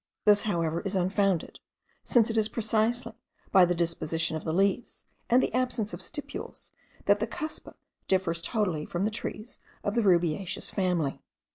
[0.25, 1.59] This, however, is unfounded;
[2.03, 3.13] since it is precisely
[3.51, 6.71] by the disposition of the leaves, and the absence of stipules,
[7.05, 7.75] that the cuspa
[8.07, 11.19] differs totally from the trees of the rubiaceous family.